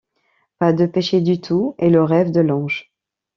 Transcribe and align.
Pas 0.57 0.73
de 0.73 0.87
péché 0.87 1.21
du 1.21 1.39
tout 1.39 1.75
est 1.77 1.91
le 1.91 2.03
rêve 2.03 2.31
de 2.31 2.39
l’ange. 2.39 2.91